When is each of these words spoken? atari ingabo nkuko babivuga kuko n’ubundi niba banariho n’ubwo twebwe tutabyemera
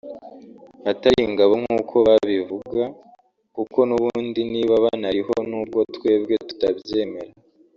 atari 0.91 1.19
ingabo 1.29 1.53
nkuko 1.61 1.95
babivuga 2.07 2.83
kuko 3.55 3.79
n’ubundi 3.89 4.39
niba 4.53 4.75
banariho 4.85 5.33
n’ubwo 5.49 5.79
twebwe 5.95 6.35
tutabyemera 6.47 7.31